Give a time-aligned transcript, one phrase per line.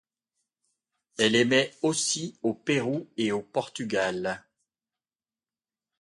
[1.19, 4.43] Elle émet aussi au Pérou et au Portugal.